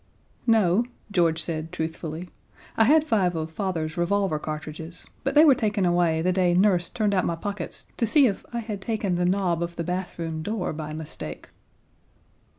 [0.47, 2.31] "No," George said, truthfully.
[2.75, 6.89] "I had five of father's revolver cartridges, but they were taken away the day Nurse
[6.89, 10.41] turned out my pockets to see if I had taken the knob of the bathroom
[10.41, 11.49] door by mistake."